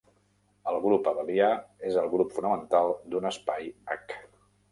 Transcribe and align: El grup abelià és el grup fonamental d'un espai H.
El 0.69 0.77
grup 0.85 1.09
abelià 1.11 1.49
és 1.91 1.99
el 2.03 2.09
grup 2.15 2.33
fonamental 2.37 2.89
d'un 3.13 3.31
espai 3.33 3.71
H. 3.99 4.19